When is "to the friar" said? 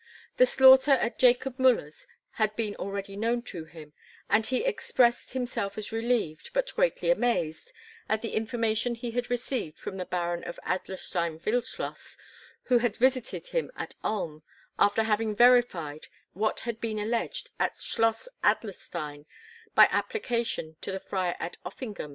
20.81-21.35